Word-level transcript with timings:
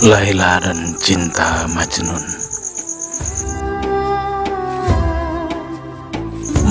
Laila 0.00 0.56
dan 0.64 0.96
Cinta 0.96 1.68
Majnun. 1.76 2.24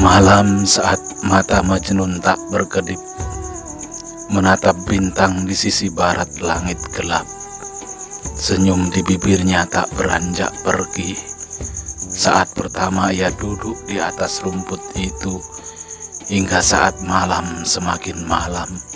Malam 0.01 0.65
saat 0.65 0.97
mata 1.29 1.61
Majnun 1.61 2.17
tak 2.25 2.41
berkedip 2.49 2.97
Menatap 4.33 4.73
bintang 4.89 5.45
di 5.45 5.53
sisi 5.53 5.93
barat 5.93 6.41
langit 6.41 6.81
gelap. 6.89 7.29
Senyum 8.33 8.89
di 8.89 9.05
bibirnya 9.05 9.69
tak 9.69 9.93
beranjak 9.93 10.49
pergi. 10.65 11.13
Saat 12.09 12.57
pertama 12.57 13.13
ia 13.13 13.29
duduk 13.29 13.77
di 13.85 14.01
atas 14.01 14.41
rumput 14.41 14.81
itu 14.97 15.37
Hingga 16.33 16.65
saat 16.65 16.97
malam 17.05 17.61
semakin 17.61 18.25
malam 18.25 18.88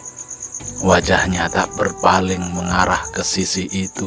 Wajahnya 0.83 1.47
tak 1.47 1.71
berpaling 1.79 2.43
mengarah 2.51 2.99
ke 3.15 3.23
sisi 3.23 3.71
itu. 3.71 4.03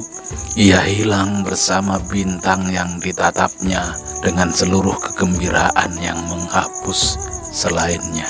Ia 0.60 0.84
hilang 0.84 1.40
bersama 1.40 1.96
bintang 2.04 2.68
yang 2.68 3.00
ditatapnya 3.00 3.96
dengan 4.20 4.52
seluruh 4.52 4.92
kegembiraan 5.00 5.96
yang 5.96 6.20
menghapus 6.28 7.16
selainnya. 7.48 8.28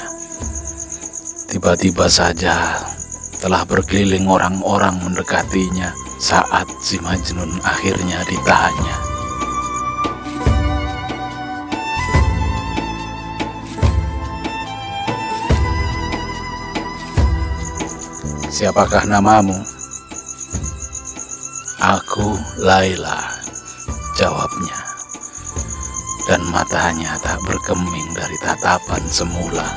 Tiba-tiba 1.50 2.06
saja 2.06 2.86
telah 3.42 3.66
berkeliling 3.66 4.30
orang-orang 4.30 4.94
mendekatinya 5.02 5.90
saat 6.22 6.70
si 6.78 7.02
Majnun 7.02 7.50
akhirnya 7.66 8.22
ditahannya. 8.30 9.15
Siapakah 18.56 19.04
namamu? 19.04 19.52
Aku 21.76 22.40
Laila, 22.64 23.20
jawabnya. 24.16 24.80
Dan 26.24 26.40
matanya 26.48 27.20
tak 27.20 27.36
berkeming 27.44 28.08
dari 28.16 28.32
tatapan 28.40 29.04
semula. 29.12 29.68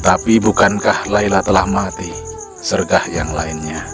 Tapi 0.00 0.40
bukankah 0.40 1.12
Laila 1.12 1.44
telah 1.44 1.68
mati? 1.68 2.08
Sergah 2.56 3.04
yang 3.12 3.36
lainnya. 3.36 3.84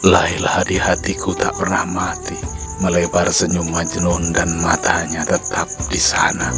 Laila 0.00 0.64
di 0.64 0.80
hatiku 0.80 1.36
tak 1.36 1.60
pernah 1.60 1.84
mati. 1.84 2.55
Melebar 2.76 3.32
senyum 3.32 3.72
Majnun 3.72 4.36
dan 4.36 4.52
matanya 4.60 5.24
tetap 5.24 5.64
di 5.88 5.96
sana. 5.96 6.52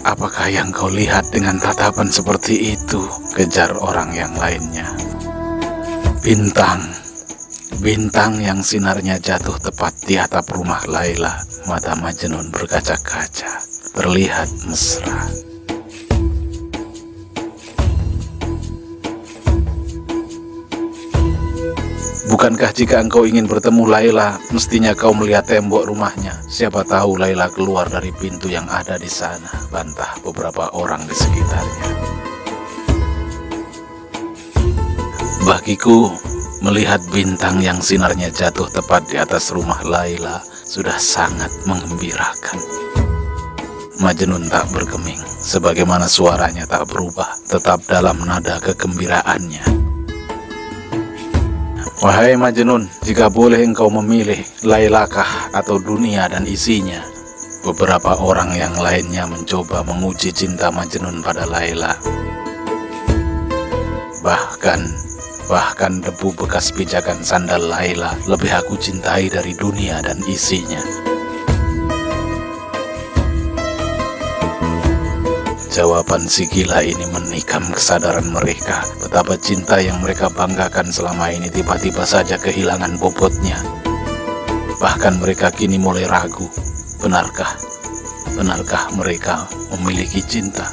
Apakah 0.00 0.48
yang 0.48 0.72
kau 0.72 0.88
lihat 0.88 1.28
dengan 1.28 1.60
tatapan 1.60 2.08
seperti 2.08 2.72
itu? 2.72 3.04
Kejar 3.36 3.76
orang 3.76 4.16
yang 4.16 4.32
lainnya. 4.32 4.88
Bintang, 6.24 6.80
bintang 7.84 8.40
yang 8.40 8.64
sinarnya 8.64 9.20
jatuh 9.20 9.60
tepat 9.60 9.92
di 10.08 10.16
atap 10.16 10.56
rumah 10.56 10.80
Laila. 10.88 11.36
Mata 11.68 11.92
Majnun 12.00 12.48
berkaca-kaca, 12.48 13.60
terlihat 13.92 14.48
mesra. 14.64 15.49
Bukankah 22.40 22.72
jika 22.72 23.04
engkau 23.04 23.28
ingin 23.28 23.44
bertemu 23.44 23.84
Laila, 23.84 24.40
mestinya 24.48 24.96
kau 24.96 25.12
melihat 25.12 25.44
tembok 25.44 25.84
rumahnya? 25.84 26.40
Siapa 26.48 26.88
tahu 26.88 27.20
Laila 27.20 27.52
keluar 27.52 27.84
dari 27.84 28.08
pintu 28.16 28.48
yang 28.48 28.64
ada 28.64 28.96
di 28.96 29.12
sana, 29.12 29.68
bantah 29.68 30.16
beberapa 30.24 30.72
orang 30.72 31.04
di 31.04 31.12
sekitarnya. 31.12 31.88
Bagiku, 35.44 36.08
melihat 36.64 37.04
bintang 37.12 37.60
yang 37.60 37.76
sinarnya 37.76 38.32
jatuh 38.32 38.72
tepat 38.72 39.04
di 39.12 39.20
atas 39.20 39.52
rumah 39.52 39.84
Laila 39.84 40.40
sudah 40.64 40.96
sangat 40.96 41.52
mengembirakan. 41.68 42.56
Majnun 44.00 44.48
tak 44.48 44.64
bergeming, 44.72 45.20
sebagaimana 45.44 46.08
suaranya 46.08 46.64
tak 46.64 46.88
berubah, 46.88 47.36
tetap 47.44 47.84
dalam 47.84 48.16
nada 48.24 48.56
kegembiraannya. 48.64 49.89
Wahai 52.00 52.32
Majnun, 52.32 52.88
jika 53.04 53.28
boleh 53.28 53.60
engkau 53.60 53.92
memilih 53.92 54.40
Lailakah 54.64 55.52
atau 55.52 55.76
dunia 55.76 56.32
dan 56.32 56.48
isinya, 56.48 57.04
beberapa 57.60 58.16
orang 58.16 58.56
yang 58.56 58.72
lainnya 58.80 59.28
mencoba 59.28 59.84
menguji 59.84 60.32
cinta 60.32 60.72
Majnun 60.72 61.20
pada 61.20 61.44
Laila. 61.44 61.92
Bahkan, 64.24 64.80
bahkan 65.44 66.00
debu 66.00 66.32
bekas 66.40 66.72
pijakan 66.72 67.20
sandal 67.20 67.68
Laila 67.68 68.16
lebih 68.24 68.48
aku 68.48 68.80
cintai 68.80 69.28
dari 69.28 69.52
dunia 69.52 70.00
dan 70.00 70.24
isinya. 70.24 71.09
Jawaban 75.70 76.26
si 76.26 76.50
gila 76.50 76.82
ini 76.82 77.06
menikam 77.14 77.62
kesadaran 77.70 78.26
mereka 78.26 78.82
betapa 78.98 79.38
cinta 79.38 79.78
yang 79.78 80.02
mereka 80.02 80.26
banggakan 80.26 80.90
selama 80.90 81.30
ini 81.30 81.46
tiba-tiba 81.46 82.02
saja 82.02 82.34
kehilangan 82.42 82.98
bobotnya. 82.98 83.54
Bahkan 84.82 85.22
mereka 85.22 85.54
kini 85.54 85.78
mulai 85.78 86.10
ragu, 86.10 86.50
benarkah? 86.98 87.54
Benarkah 88.34 88.90
mereka 88.98 89.46
memiliki 89.70 90.18
cinta? 90.26 90.66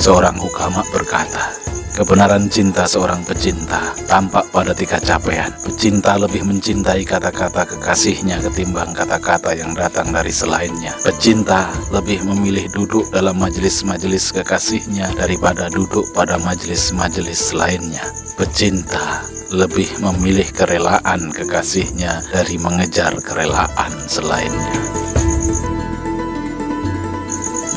Seorang 0.00 0.40
hukama 0.40 0.80
berkata, 0.96 1.52
Kebenaran 1.90 2.46
cinta 2.46 2.86
seorang 2.86 3.26
pecinta 3.26 3.92
tampak 4.06 4.46
pada 4.54 4.70
tika 4.70 5.02
capaian. 5.02 5.50
Pecinta 5.60 6.14
lebih 6.16 6.46
mencintai 6.46 7.02
kata-kata 7.02 7.66
kekasihnya 7.66 8.38
ketimbang 8.46 8.94
kata-kata 8.94 9.52
yang 9.58 9.74
datang 9.74 10.14
dari 10.14 10.30
selainnya. 10.30 10.94
Pecinta 11.02 11.68
lebih 11.90 12.22
memilih 12.24 12.70
duduk 12.70 13.10
dalam 13.10 13.36
majelis-majelis 13.42 14.30
kekasihnya 14.30 15.12
daripada 15.18 15.66
duduk 15.68 16.06
pada 16.14 16.38
majelis-majelis 16.38 17.52
lainnya. 17.52 18.06
Pecinta 18.38 19.26
lebih 19.50 19.90
memilih 19.98 20.46
kerelaan 20.54 21.34
kekasihnya 21.34 22.22
dari 22.30 22.54
mengejar 22.62 23.18
kerelaan 23.18 23.92
selainnya. 24.06 25.09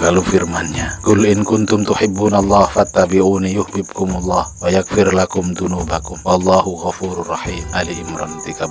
Lalu 0.04 0.20
firmannya, 0.20 1.00
Qul 1.00 1.32
in 1.32 1.48
kuntum 1.48 1.88
Allah 1.88 2.68
fattabi'uni 2.68 3.56
yuhibbukumullah 3.56 4.44
wa 4.60 4.68
yakfir 4.68 5.16
lakum 5.16 5.56
dunubakum. 5.56 6.20
Wallahu 6.28 6.76
ghafurur 6.76 7.24
rahim. 7.24 7.64
Ali 7.72 7.96
Imran 8.04 8.36
31. 8.44 8.68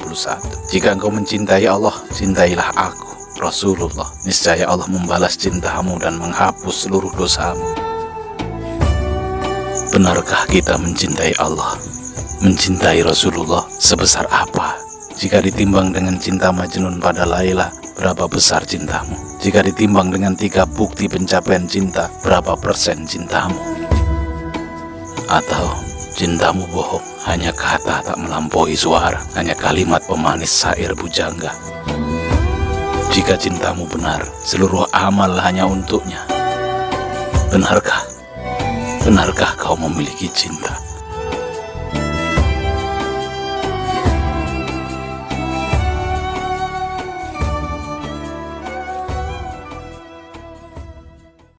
Jika 0.69 0.92
engkau 0.92 1.09
mencintai 1.09 1.65
Allah, 1.65 1.97
cintailah 2.12 2.76
aku. 2.76 3.41
Rasulullah, 3.41 4.12
niscaya 4.28 4.69
Allah 4.69 4.84
membalas 4.92 5.41
cintamu 5.41 5.97
dan 5.97 6.21
menghapus 6.21 6.84
seluruh 6.84 7.09
dosamu. 7.16 7.65
Benarkah 9.88 10.44
kita 10.53 10.76
mencintai 10.76 11.32
Allah? 11.41 11.81
Mencintai 12.44 13.00
Rasulullah 13.00 13.65
sebesar 13.81 14.28
apa? 14.28 14.76
Jika 15.16 15.41
ditimbang 15.41 15.97
dengan 15.97 16.21
cinta 16.21 16.53
Majnun 16.53 17.00
pada 17.00 17.25
Laila, 17.25 17.72
berapa 17.97 18.28
besar 18.28 18.69
cintamu? 18.69 19.31
Jika 19.42 19.58
ditimbang 19.58 20.14
dengan 20.14 20.38
tiga 20.38 20.62
bukti 20.62 21.10
pencapaian 21.10 21.66
cinta, 21.66 22.06
berapa 22.22 22.54
persen 22.54 23.03
cintamu? 23.03 23.58
Atau 25.26 25.82
cintamu 26.15 26.62
bohong, 26.71 27.03
hanya 27.27 27.50
kata 27.50 28.06
tak 28.06 28.18
melampaui 28.22 28.78
suara, 28.78 29.18
hanya 29.34 29.59
kalimat 29.59 29.98
pemanis 30.06 30.62
sair 30.62 30.94
bujangga. 30.94 31.50
Jika 33.10 33.34
cintamu 33.34 33.83
benar, 33.91 34.22
seluruh 34.47 34.86
amal 34.94 35.34
hanya 35.42 35.66
untuknya. 35.66 36.22
Benarkah? 37.50 38.06
Benarkah 39.03 39.59
kau 39.59 39.74
memiliki 39.74 40.30
cinta? 40.30 40.81